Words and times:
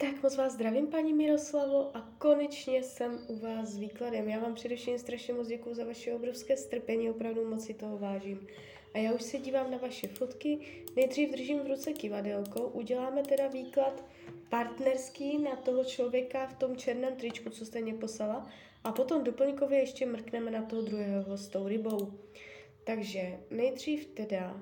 Tak 0.00 0.22
moc 0.22 0.36
vás 0.36 0.52
zdravím, 0.52 0.86
paní 0.86 1.12
Miroslavo, 1.12 1.96
a 1.96 2.08
konečně 2.18 2.82
jsem 2.82 3.18
u 3.28 3.38
vás 3.38 3.68
s 3.68 3.78
výkladem. 3.78 4.28
Já 4.28 4.40
vám 4.40 4.54
především 4.54 4.98
strašně 4.98 5.34
moc 5.34 5.48
děkuji 5.48 5.74
za 5.74 5.84
vaše 5.84 6.14
obrovské 6.14 6.56
strpení, 6.56 7.10
opravdu 7.10 7.48
moc 7.48 7.64
si 7.64 7.74
toho 7.74 7.98
vážím. 7.98 8.46
A 8.94 8.98
já 8.98 9.12
už 9.12 9.22
se 9.22 9.38
dívám 9.38 9.70
na 9.70 9.78
vaše 9.78 10.08
fotky, 10.08 10.58
nejdřív 10.96 11.30
držím 11.30 11.58
v 11.58 11.66
ruce 11.66 11.92
kivadelko, 11.92 12.68
uděláme 12.68 13.22
teda 13.22 13.48
výklad 13.48 14.04
partnerský 14.48 15.38
na 15.38 15.56
toho 15.56 15.84
člověka 15.84 16.46
v 16.46 16.54
tom 16.54 16.76
černém 16.76 17.16
tričku, 17.16 17.50
co 17.50 17.66
jste 17.66 17.80
mě 17.80 17.94
poslala, 17.94 18.50
a 18.84 18.92
potom 18.92 19.24
doplňkově 19.24 19.78
ještě 19.78 20.06
mrkneme 20.06 20.50
na 20.50 20.62
toho 20.62 20.82
druhého 20.82 21.36
s 21.36 21.48
tou 21.48 21.68
rybou. 21.68 22.12
Takže 22.84 23.38
nejdřív 23.50 24.06
teda 24.06 24.60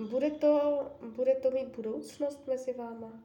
bude 0.00 0.30
to, 0.30 0.82
bude 1.16 1.34
to 1.34 1.50
mít 1.50 1.68
budoucnost 1.68 2.46
mezi 2.46 2.72
váma? 2.72 3.24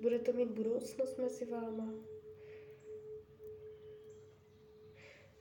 Bude 0.00 0.18
to 0.18 0.32
mít 0.32 0.50
budoucnost 0.50 1.18
mezi 1.18 1.44
váma? 1.44 1.94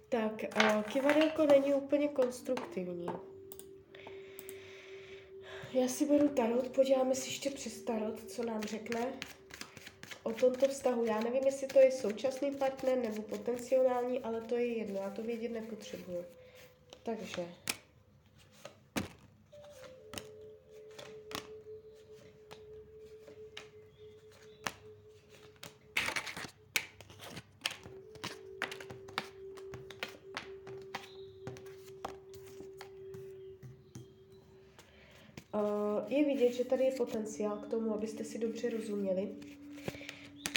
Tak, 0.09 0.43
kivadelko 0.93 1.45
není 1.45 1.73
úplně 1.73 2.07
konstruktivní. 2.07 3.07
Já 5.73 5.87
si 5.87 6.05
beru 6.05 6.29
tarot, 6.29 6.69
podíváme 6.69 7.15
si 7.15 7.29
ještě 7.29 7.49
přes 7.49 7.81
tarot, 7.81 8.29
co 8.29 8.43
nám 8.43 8.61
řekne 8.61 9.13
o 10.23 10.33
tomto 10.33 10.67
vztahu. 10.67 11.05
Já 11.05 11.19
nevím, 11.19 11.43
jestli 11.45 11.67
to 11.67 11.79
je 11.79 11.91
současný 11.91 12.51
partner 12.51 12.97
nebo 12.97 13.21
potenciální, 13.21 14.19
ale 14.19 14.41
to 14.41 14.55
je 14.55 14.65
jedno, 14.65 14.99
já 14.99 15.09
to 15.09 15.23
vědět 15.23 15.51
nepotřebuju. 15.51 16.25
Takže 17.03 17.47
je 36.07 36.25
vidět, 36.25 36.51
že 36.51 36.65
tady 36.65 36.83
je 36.83 36.91
potenciál 36.91 37.57
k 37.57 37.67
tomu, 37.67 37.93
abyste 37.93 38.23
si 38.23 38.39
dobře 38.39 38.69
rozuměli, 38.69 39.29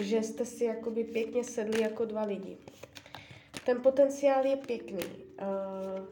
že 0.02 0.22
jste 0.22 0.46
si 0.46 0.64
jakoby 0.64 1.04
pěkně 1.04 1.44
sedli 1.44 1.82
jako 1.82 2.04
dva 2.04 2.22
lidi. 2.22 2.56
Ten 3.66 3.82
potenciál 3.82 4.46
je 4.46 4.56
pěkný. 4.56 5.04
Uh, 5.04 6.04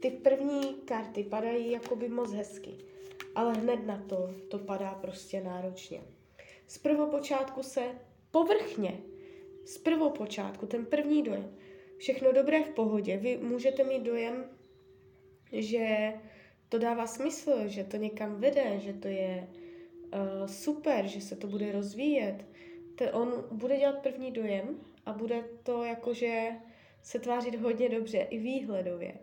ty 0.00 0.10
první 0.10 0.74
karty 0.74 1.24
padají 1.24 1.70
jakoby 1.70 2.08
moc 2.08 2.32
hezky, 2.32 2.70
ale 3.34 3.54
hned 3.54 3.86
na 3.86 4.04
to 4.08 4.34
to 4.48 4.58
padá 4.58 4.94
prostě 4.94 5.40
náročně. 5.40 6.02
Z 6.66 6.78
prvopočátku 6.78 7.62
se 7.62 7.82
povrchně, 8.30 9.00
z 9.64 9.78
prvopočátku, 9.78 10.66
ten 10.66 10.86
první 10.86 11.22
dojem, 11.22 11.54
všechno 11.96 12.32
dobré 12.32 12.64
v 12.64 12.70
pohodě. 12.70 13.16
Vy 13.16 13.36
můžete 13.36 13.84
mít 13.84 14.02
dojem, 14.02 14.44
že 15.52 16.12
to 16.72 16.78
dává 16.78 17.06
smysl, 17.06 17.52
že 17.66 17.84
to 17.84 17.96
někam 17.96 18.40
vede, 18.40 18.80
že 18.80 18.92
to 18.92 19.08
je 19.08 19.48
uh, 20.14 20.46
super, 20.46 21.06
že 21.06 21.20
se 21.20 21.36
to 21.36 21.46
bude 21.46 21.72
rozvíjet. 21.72 22.46
Ten, 22.94 23.08
on 23.12 23.44
bude 23.50 23.76
dělat 23.76 23.98
první 24.02 24.32
dojem 24.32 24.80
a 25.06 25.12
bude 25.12 25.44
to 25.62 25.84
jakože 25.84 26.50
se 27.02 27.18
tvářit 27.18 27.54
hodně 27.54 27.88
dobře 27.88 28.18
i 28.18 28.38
výhledově. 28.38 29.14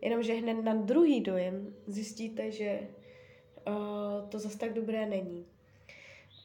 Jenomže 0.00 0.32
hned 0.34 0.54
na 0.54 0.74
druhý 0.74 1.20
dojem 1.20 1.74
zjistíte, 1.86 2.50
že 2.50 2.80
uh, 3.68 4.28
to 4.28 4.38
zase 4.38 4.58
tak 4.58 4.72
dobré 4.72 5.06
není. 5.06 5.46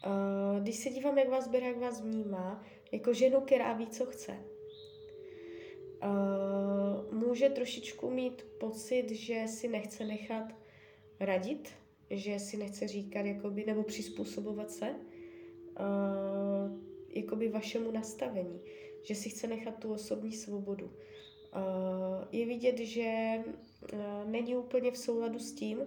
Uh, 0.06 0.60
když 0.60 0.76
se 0.76 0.90
dívám, 0.90 1.18
jak 1.18 1.30
vás 1.30 1.48
bere, 1.48 1.68
jak 1.68 1.78
vás 1.78 2.02
vnímá, 2.02 2.64
jako 2.92 3.14
ženu, 3.14 3.42
která 3.42 3.74
ví, 3.74 3.88
co 3.88 4.06
chce. 4.06 4.38
Uh, 6.04 6.73
může 7.14 7.50
trošičku 7.50 8.10
mít 8.10 8.46
pocit, 8.60 9.12
že 9.12 9.44
si 9.48 9.68
nechce 9.68 10.06
nechat 10.06 10.56
radit, 11.20 11.70
že 12.10 12.40
si 12.40 12.58
nechce 12.58 12.88
říkat 12.88 13.26
jakoby, 13.26 13.66
nebo 13.66 13.84
přizpůsobovat 13.84 14.72
se 14.72 14.90
uh, 14.90 14.96
jakoby 17.10 17.48
vašemu 17.48 17.92
nastavení, 17.92 18.62
že 19.04 19.16
si 19.16 19.30
chce 19.30 19.48
nechat 19.48 19.80
tu 19.80 19.94
osobní 19.94 20.32
svobodu. 20.32 20.86
Uh, 20.86 20.92
je 22.32 22.46
vidět, 22.46 22.78
že 22.78 23.40
uh, 23.46 24.00
není 24.26 24.56
úplně 24.56 24.92
v 24.92 24.98
souladu 24.98 25.40
s 25.40 25.52
tím, 25.52 25.80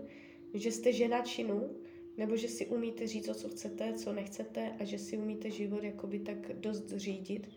že 0.55 0.73
jste 0.73 0.93
žena 0.93 1.23
činu, 1.23 1.77
nebo 2.17 2.37
že 2.37 2.49
si 2.49 2.67
umíte 2.67 3.07
říct, 3.07 3.41
co 3.41 3.49
chcete, 3.49 3.95
co 3.95 4.13
nechcete 4.13 4.73
a 4.81 4.85
že 4.85 4.99
si 4.99 5.19
umíte 5.19 5.51
život 5.51 5.85
jakoby 5.85 6.19
tak 6.19 6.53
dost 6.53 6.89
řídit. 6.89 7.49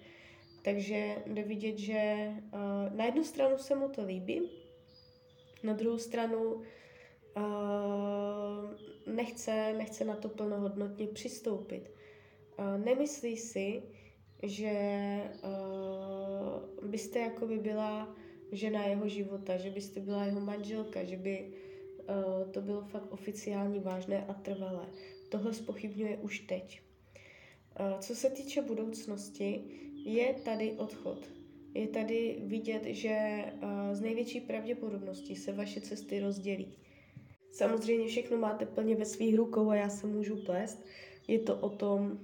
Takže 0.61 1.15
jde 1.25 1.43
vidět, 1.43 1.77
že 1.77 2.31
uh, 2.53 2.95
na 2.97 3.05
jednu 3.05 3.23
stranu 3.23 3.57
se 3.57 3.75
mu 3.75 3.89
to 3.89 4.05
líbí, 4.05 4.41
na 5.63 5.73
druhou 5.73 5.97
stranu 5.97 6.53
uh, 6.53 6.63
nechce, 9.15 9.73
nechce 9.77 10.05
na 10.05 10.15
to 10.15 10.29
plnohodnotně 10.29 11.07
přistoupit. 11.07 11.91
Uh, 12.59 12.77
nemyslí 12.85 13.37
si, 13.37 13.83
že 14.43 14.73
uh, 15.43 16.89
byste 16.89 17.19
jakoby 17.19 17.57
byla 17.57 18.15
žena 18.51 18.85
jeho 18.85 19.07
života, 19.07 19.57
že 19.57 19.69
byste 19.69 19.99
byla 19.99 20.25
jeho 20.25 20.39
manželka, 20.39 21.03
že 21.03 21.17
by 21.17 21.53
uh, 21.99 22.51
to 22.51 22.61
bylo 22.61 22.81
fakt 22.81 23.11
oficiální, 23.11 23.79
vážné 23.79 24.25
a 24.25 24.33
trvalé. 24.33 24.85
Tohle 25.29 25.53
spochybňuje 25.53 26.17
už 26.17 26.39
teď. 26.39 26.81
Uh, 27.79 27.99
co 27.99 28.15
se 28.15 28.29
týče 28.29 28.61
budoucnosti, 28.61 29.63
je 30.05 30.33
tady 30.33 30.71
odchod. 30.71 31.29
Je 31.73 31.87
tady 31.87 32.37
vidět, 32.43 32.83
že 32.85 33.43
uh, 33.53 33.69
z 33.93 34.01
největší 34.01 34.39
pravděpodobností 34.39 35.35
se 35.35 35.51
vaše 35.51 35.81
cesty 35.81 36.19
rozdělí. 36.19 36.73
Samozřejmě 37.51 38.07
všechno 38.07 38.37
máte 38.37 38.65
plně 38.65 38.95
ve 38.95 39.05
svých 39.05 39.35
rukou 39.35 39.69
a 39.69 39.75
já 39.75 39.89
se 39.89 40.07
můžu 40.07 40.35
plést. 40.35 40.85
Je 41.27 41.39
to 41.39 41.55
o 41.55 41.69
tom, 41.69 42.19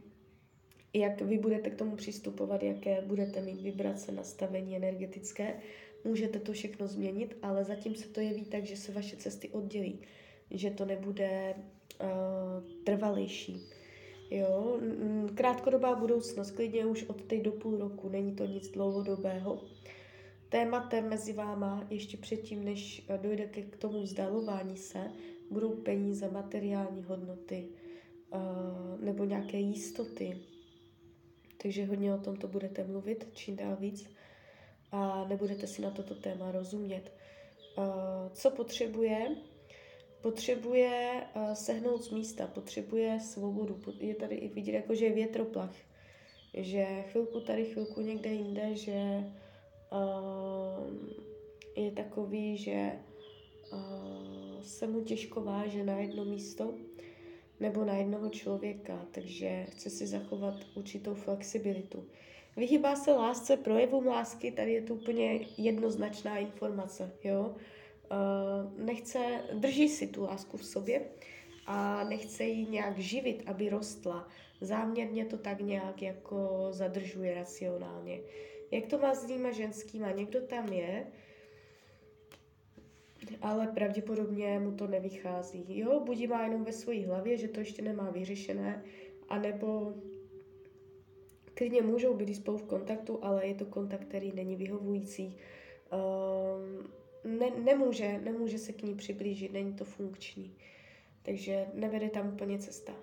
jak 0.93 1.21
vy 1.21 1.37
budete 1.37 1.69
k 1.69 1.75
tomu 1.75 1.95
přistupovat, 1.95 2.63
jaké 2.63 3.01
budete 3.01 3.41
mít 3.41 3.61
vibrace, 3.61 4.11
nastavení 4.11 4.75
energetické. 4.75 5.59
Můžete 6.03 6.39
to 6.39 6.53
všechno 6.53 6.87
změnit, 6.87 7.37
ale 7.41 7.63
zatím 7.63 7.95
se 7.95 8.09
to 8.09 8.19
jeví 8.19 8.45
tak, 8.45 8.65
že 8.65 8.77
se 8.77 8.91
vaše 8.91 9.15
cesty 9.15 9.49
oddělí, 9.49 10.01
že 10.51 10.71
to 10.71 10.85
nebude 10.85 11.55
uh, 11.55 12.83
trvalejší. 12.83 13.61
Jo, 14.31 14.79
krátkodobá 15.35 15.95
budoucnost, 15.95 16.51
klidně 16.51 16.85
už 16.85 17.03
od 17.03 17.21
té 17.21 17.39
do 17.39 17.51
půl 17.51 17.77
roku, 17.77 18.09
není 18.09 18.35
to 18.35 18.45
nic 18.45 18.71
dlouhodobého. 18.71 19.61
Tématem 20.49 21.09
mezi 21.09 21.33
váma 21.33 21.87
ještě 21.89 22.17
předtím, 22.17 22.65
než 22.65 23.07
dojde 23.21 23.47
k 23.47 23.77
tomu 23.77 24.01
vzdalování 24.01 24.77
se, 24.77 25.11
budou 25.51 25.69
peníze, 25.69 26.31
materiální 26.31 27.03
hodnoty 27.03 27.67
uh, 28.29 29.01
nebo 29.01 29.25
nějaké 29.25 29.57
jistoty. 29.57 30.37
Takže 31.61 31.85
hodně 31.85 32.13
o 32.13 32.17
tom 32.17 32.35
to 32.35 32.47
budete 32.47 32.83
mluvit, 32.83 33.27
čím 33.33 33.55
dál 33.55 33.75
víc 33.75 34.09
a 34.91 35.25
nebudete 35.27 35.67
si 35.67 35.81
na 35.81 35.91
toto 35.91 36.15
téma 36.15 36.51
rozumět. 36.51 37.11
Uh, 37.77 37.83
co 38.33 38.51
potřebuje? 38.51 39.35
Potřebuje 40.25 41.23
uh, 41.35 41.53
sehnout 41.53 42.03
z 42.03 42.11
místa, 42.11 42.47
potřebuje 42.47 43.19
svobodu. 43.19 43.79
Je 43.99 44.15
tady 44.15 44.35
i 44.35 44.47
vidět, 44.47 44.71
jako 44.71 44.95
že 44.95 45.05
je 45.05 45.13
větroplach. 45.13 45.75
Že 46.53 47.03
chvilku 47.11 47.39
tady, 47.39 47.65
chvilku 47.65 48.01
někde 48.01 48.29
jinde, 48.29 48.75
že 48.75 49.23
uh, 49.91 50.97
je 51.75 51.91
takový, 51.91 52.57
že 52.57 52.91
uh, 53.73 54.61
se 54.61 54.87
mu 54.87 55.01
těžko 55.01 55.41
váže 55.41 55.83
na 55.83 55.99
jedno 55.99 56.25
místo 56.25 56.73
nebo 57.59 57.85
na 57.85 57.95
jednoho 57.95 58.29
člověka, 58.29 59.05
takže 59.11 59.65
chce 59.69 59.89
si 59.89 60.07
zachovat 60.07 60.55
určitou 60.75 61.13
flexibilitu. 61.13 62.05
Vyhýbá 62.57 62.95
se 62.95 63.11
lásce, 63.11 63.57
projevům 63.57 64.07
lásky, 64.07 64.51
tady 64.51 64.73
je 64.73 64.81
to 64.81 64.93
úplně 64.93 65.39
jednoznačná 65.57 66.37
informace, 66.37 67.11
jo. 67.23 67.55
Uh, 67.55 67.61
nechce, 68.77 69.41
drží 69.53 69.89
si 69.89 70.07
tu 70.07 70.23
lásku 70.23 70.57
v 70.57 70.65
sobě 70.65 71.01
a 71.65 72.03
nechce 72.03 72.43
ji 72.43 72.65
nějak 72.65 72.99
živit, 72.99 73.43
aby 73.45 73.69
rostla. 73.69 74.27
Záměrně 74.61 75.25
to 75.25 75.37
tak 75.37 75.61
nějak 75.61 76.01
jako 76.01 76.67
zadržuje 76.71 77.35
racionálně. 77.35 78.19
Jak 78.71 78.85
to 78.85 78.97
má 78.97 79.15
s 79.15 79.27
nýma 79.27 79.51
ženskýma? 79.51 80.11
Někdo 80.11 80.41
tam 80.41 80.73
je, 80.73 81.07
ale 83.41 83.67
pravděpodobně 83.67 84.59
mu 84.59 84.71
to 84.71 84.87
nevychází. 84.87 85.65
Jo, 85.67 85.99
budí 86.05 86.27
má 86.27 86.43
jenom 86.43 86.63
ve 86.63 86.73
své 86.73 87.05
hlavě, 87.05 87.37
že 87.37 87.47
to 87.47 87.59
ještě 87.59 87.81
nemá 87.81 88.09
vyřešené, 88.09 88.83
anebo 89.29 89.93
klidně 91.53 91.81
můžou 91.81 92.13
být 92.13 92.35
spolu 92.35 92.57
v 92.57 92.63
kontaktu, 92.63 93.19
ale 93.21 93.47
je 93.47 93.55
to 93.55 93.65
kontakt, 93.65 94.05
který 94.05 94.31
není 94.31 94.55
vyhovující. 94.55 95.37
Um, 95.91 96.87
ne, 97.25 97.49
nemůže, 97.49 98.19
nemůže 98.23 98.57
se 98.57 98.73
k 98.73 98.83
ní 98.83 98.95
přiblížit, 98.95 99.53
není 99.53 99.73
to 99.73 99.85
funkční. 99.85 100.57
takže 101.23 101.65
nevede 101.73 102.09
tam 102.09 102.33
úplně 102.33 102.59
cesta. 102.59 102.93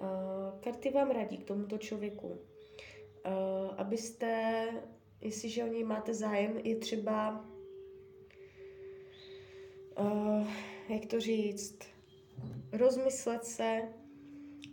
Uh, 0.00 0.60
karty 0.60 0.90
vám 0.90 1.10
radí 1.10 1.36
k 1.36 1.44
tomuto 1.44 1.78
člověku, 1.78 2.26
uh, 2.28 2.38
abyste, 3.76 4.56
jestliže 5.20 5.64
o 5.64 5.66
něj 5.66 5.84
máte 5.84 6.14
zájem, 6.14 6.58
je 6.64 6.76
třeba, 6.76 7.44
uh, 10.00 10.48
jak 10.88 11.06
to 11.06 11.20
říct, 11.20 11.78
rozmyslet 12.72 13.44
se, 13.44 13.88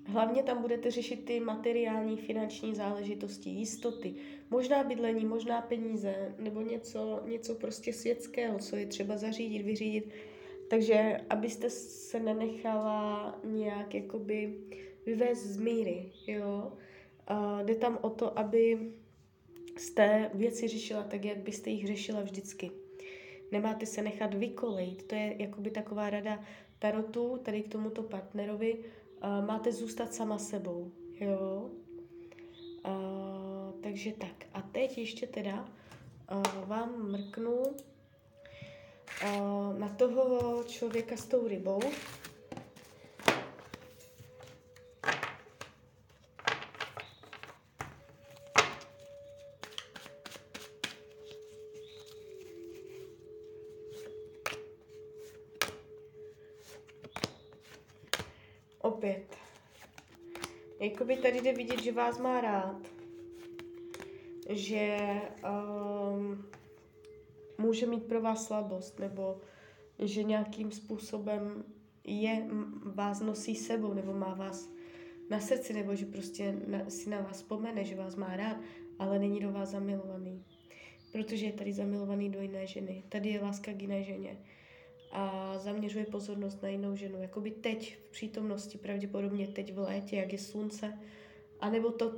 Hlavně 0.08 0.44
tam 0.44 0.62
budete 0.62 0.92
řešit 0.92 1.26
ty 1.26 1.40
materiální, 1.40 2.18
finanční 2.18 2.76
záležitosti, 2.76 3.50
jistoty, 3.50 4.14
možná 4.50 4.84
bydlení, 4.84 5.26
možná 5.26 5.62
peníze, 5.62 6.36
nebo 6.40 6.62
něco, 6.62 7.22
něco 7.26 7.56
prostě 7.56 7.94
světského, 7.94 8.60
co 8.60 8.76
je 8.76 8.86
třeba 8.86 9.18
zařídit, 9.18 9.64
vyřídit. 9.64 10.10
Takže 10.70 11.18
abyste 11.30 11.70
se 11.70 12.20
nenechala 12.20 13.40
nějak 13.44 13.96
jakoby 13.96 14.58
vyvést 15.06 15.46
z 15.46 15.58
míry, 15.58 16.12
jo. 16.28 16.74
A 17.28 17.62
jde 17.64 17.76
tam 17.76 18.00
o 18.02 18.10
to, 18.10 18.40
aby 18.40 18.92
jste 19.78 20.32
věci 20.34 20.68
řešila 20.68 21.04
tak, 21.04 21.26
jak 21.26 21.38
byste 21.38 21.70
jich 21.70 21.88
řešila 21.88 22.22
vždycky. 22.22 22.72
Nemáte 23.52 23.86
se 23.86 24.02
nechat 24.02 24.34
vykolejit, 24.34 25.04
to 25.04 25.16
je 25.16 25.36
jakoby 25.40 25.72
taková 25.72 26.10
rada 26.10 26.44
tarotu 26.80 27.38
tady 27.44 27.62
k 27.62 27.72
tomuto 27.72 28.04
partnerovi, 28.04 28.78
máte 29.46 29.72
zůstat 29.72 30.14
sama 30.14 30.38
sebou, 30.38 30.92
jo. 31.20 31.70
Uh, 32.86 33.82
takže 33.82 34.12
tak. 34.12 34.46
A 34.54 34.62
teď 34.62 34.98
ještě 34.98 35.28
teda 35.28 35.70
uh, 36.32 36.68
vám 36.68 37.12
mrknu 37.12 37.54
uh, 37.54 37.74
na 39.80 39.90
toho 39.90 40.64
člověka 40.64 41.18
s 41.18 41.26
tou 41.26 41.48
rybou. 41.48 41.80
Opět. 58.98 59.38
Jakoby 60.80 61.18
tady 61.18 61.42
jde 61.42 61.54
vidět, 61.54 61.84
že 61.84 61.92
vás 61.92 62.20
má 62.20 62.42
rád. 62.42 62.78
Že 64.50 64.98
um, 66.14 66.46
může 67.58 67.86
mít 67.86 68.04
pro 68.04 68.22
vás 68.22 68.46
slabost, 68.46 69.00
nebo 69.00 69.42
že 70.00 70.24
nějakým 70.24 70.72
způsobem 70.72 71.64
je, 72.04 72.48
vás 72.96 73.22
nosí 73.22 73.56
sebou, 73.56 73.94
nebo 73.94 74.14
má 74.14 74.34
vás 74.34 74.70
na 75.30 75.40
srdci, 75.40 75.74
nebo 75.74 75.96
že 75.96 76.06
prostě 76.06 76.56
na, 76.68 76.90
si 76.90 77.10
na 77.10 77.22
vás 77.22 77.38
vzpomene, 77.38 77.86
že 77.86 77.96
vás 77.96 78.16
má 78.16 78.36
rád, 78.36 78.58
ale 79.00 79.20
není 79.20 79.40
do 79.40 79.52
vás 79.52 79.70
zamilovaný. 79.70 80.44
Protože 81.12 81.46
je 81.46 81.54
tady 81.54 81.74
zamilovaný 81.74 82.30
do 82.30 82.42
jiné 82.42 82.68
ženy. 82.68 83.04
Tady 83.10 83.30
je 83.30 83.42
láska 83.42 83.74
k 83.74 83.82
jiné 83.82 84.04
ženě 84.04 84.38
a 85.12 85.54
zaměřuje 85.58 86.06
pozornost 86.06 86.64
na 86.64 86.70
jinou 86.70 86.96
ženu. 86.96 87.22
Jakoby 87.22 87.52
teď 87.52 87.98
v 87.98 88.12
přítomnosti, 88.12 88.78
pravděpodobně 88.78 89.48
teď 89.48 89.74
v 89.74 89.80
létě, 89.80 90.16
jak 90.16 90.34
je 90.34 90.40
slunce, 90.40 91.00
anebo 91.60 91.92
to 91.92 92.08
uh, 92.08 92.16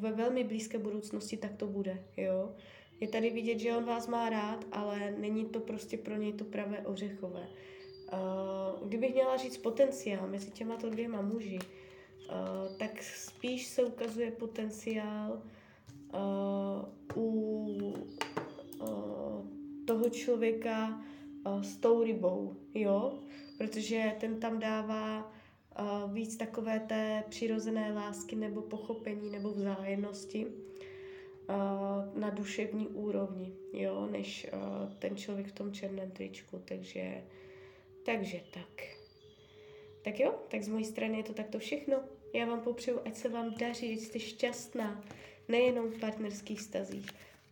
ve 0.00 0.12
velmi 0.12 0.44
blízké 0.44 0.78
budoucnosti 0.78 1.36
tak 1.36 1.56
to 1.56 1.66
bude, 1.66 2.04
jo. 2.16 2.54
Je 3.00 3.08
tady 3.08 3.30
vidět, 3.30 3.58
že 3.58 3.76
on 3.76 3.84
vás 3.84 4.06
má 4.06 4.28
rád, 4.28 4.64
ale 4.72 5.14
není 5.18 5.44
to 5.44 5.60
prostě 5.60 5.96
pro 5.98 6.16
něj 6.16 6.32
to 6.32 6.44
pravé 6.44 6.78
ořechové. 6.78 7.48
Uh, 8.12 8.88
kdybych 8.88 9.14
měla 9.14 9.36
říct 9.36 9.58
potenciál 9.58 10.28
mezi 10.28 10.50
těma 10.50 10.76
to 10.76 10.90
dvěma 10.90 11.22
muži, 11.22 11.58
uh, 11.58 12.76
tak 12.76 13.02
spíš 13.02 13.66
se 13.66 13.84
ukazuje 13.84 14.30
potenciál 14.30 15.42
uh, 16.14 17.22
u 17.22 17.94
uh, 18.80 19.46
toho 19.86 20.10
člověka, 20.10 21.02
uh, 21.46 21.62
s 21.62 21.76
tou 21.76 22.02
rybou, 22.02 22.56
jo, 22.74 23.18
protože 23.58 24.16
ten 24.20 24.40
tam 24.40 24.58
dává 24.58 25.32
uh, 25.80 26.12
víc 26.12 26.36
takové 26.36 26.80
té 26.80 27.24
přirozené 27.28 27.92
lásky 27.92 28.36
nebo 28.36 28.62
pochopení 28.62 29.30
nebo 29.30 29.50
vzájemnosti 29.50 30.46
uh, 30.46 30.54
na 32.20 32.30
duševní 32.30 32.88
úrovni, 32.88 33.52
jo, 33.72 34.08
než 34.10 34.46
ten 34.98 35.16
člověk 35.16 35.46
v 35.46 35.52
tom 35.52 35.72
černém 35.72 36.10
tričku, 36.10 36.62
takže, 36.64 37.24
takže 38.04 38.40
tak. 38.50 39.00
Tak 40.02 40.20
jo, 40.20 40.34
tak 40.48 40.62
z 40.62 40.68
mojí 40.68 40.84
strany 40.84 41.16
je 41.16 41.24
to 41.24 41.32
takto 41.32 41.58
všechno. 41.58 42.00
Já 42.34 42.46
vám 42.46 42.60
popřeju, 42.60 43.00
ať 43.04 43.16
se 43.16 43.28
vám 43.28 43.54
daří, 43.54 43.92
ať 43.92 43.98
jste 43.98 44.18
šťastná, 44.18 45.04
nejenom 45.48 45.90
v 45.90 46.00
partnerských 46.00 46.60
stazích, 46.60 47.06